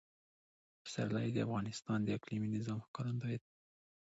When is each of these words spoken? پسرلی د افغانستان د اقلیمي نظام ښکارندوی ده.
پسرلی 0.83 1.29
د 1.33 1.37
افغانستان 1.47 1.99
د 2.03 2.07
اقلیمي 2.17 2.49
نظام 2.55 2.79
ښکارندوی 2.87 3.35
ده. 3.41 3.47